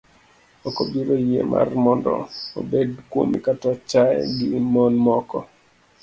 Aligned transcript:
Ok 0.67 0.75
obiro 0.83 1.15
yie 1.27 1.41
mar 1.53 1.67
mondo 1.83 2.11
obed 2.59 2.89
kuome 3.09 3.37
kata 3.45 3.69
chaye 3.89 4.19
gi 4.35 4.47
mon 4.73 4.93
moko. 5.05 5.37